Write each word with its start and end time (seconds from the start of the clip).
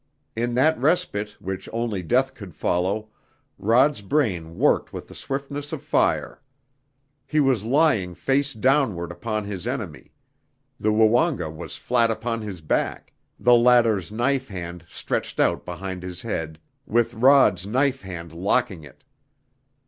In 0.35 0.55
that 0.55 0.79
respite, 0.79 1.39
which 1.39 1.69
only 1.71 2.01
death 2.01 2.33
could 2.33 2.55
follow, 2.55 3.09
Rod's 3.59 4.01
brain 4.01 4.57
worked 4.57 4.91
with 4.91 5.07
the 5.07 5.13
swiftness 5.13 5.71
of 5.71 5.83
fire. 5.83 6.41
He 7.27 7.39
was 7.39 7.63
lying 7.63 8.15
face 8.15 8.51
downward 8.55 9.11
upon 9.11 9.45
his 9.45 9.67
enemy; 9.67 10.11
the 10.79 10.91
Woonga 10.91 11.51
was 11.51 11.77
flat 11.77 12.09
upon 12.09 12.41
his 12.41 12.61
back, 12.61 13.13
the 13.39 13.53
latter's 13.53 14.11
knife 14.11 14.47
hand 14.49 14.87
stretched 14.89 15.39
out 15.39 15.65
behind 15.65 16.01
his 16.01 16.23
head 16.23 16.57
with 16.87 17.13
Rod's 17.13 17.67
knife 17.67 18.01
hand 18.01 18.33
locking 18.33 18.83
it. 18.83 19.03